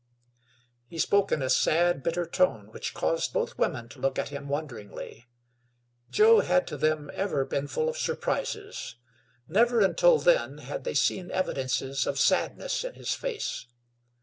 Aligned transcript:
He 0.87 0.97
spoke 0.97 1.31
in 1.31 1.43
a 1.43 1.49
sad, 1.51 2.01
bitter 2.01 2.25
tone 2.25 2.71
which 2.71 2.95
caused 2.95 3.33
both 3.33 3.59
women 3.59 3.87
to 3.89 3.99
look 3.99 4.17
at 4.17 4.29
him 4.29 4.49
wonderingly. 4.49 5.27
Joe 6.09 6.39
had 6.39 6.65
to 6.69 6.77
them 6.77 7.11
ever 7.13 7.45
been 7.45 7.67
full 7.67 7.87
of 7.87 7.97
surprises; 7.99 8.95
never 9.47 9.79
until 9.81 10.17
then 10.17 10.57
had 10.57 10.85
they 10.85 10.95
seen 10.95 11.29
evidences 11.29 12.07
of 12.07 12.17
sadness 12.17 12.83
in 12.83 12.95
his 12.95 13.13
face. 13.13 13.67